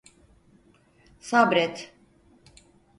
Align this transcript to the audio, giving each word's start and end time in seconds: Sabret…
Sabret… 1.19 1.93